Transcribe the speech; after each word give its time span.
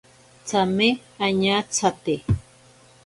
Tsame 0.47 0.89
añatsate. 1.27 2.15